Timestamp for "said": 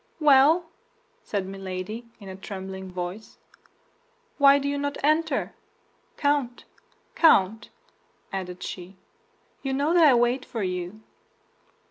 1.21-1.45